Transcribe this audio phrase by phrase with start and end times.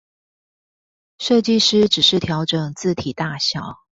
[1.19, 3.81] 設計師只是調整字體大小